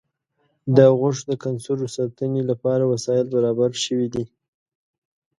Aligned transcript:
د 0.75 0.79
غوښو 0.99 1.23
د 1.29 1.33
کنسرو 1.43 1.85
ساتنې 1.95 2.41
لپاره 2.51 2.83
وسایل 2.93 3.25
برابر 3.35 3.71
شوي 3.83 4.07
دي. 4.13 4.23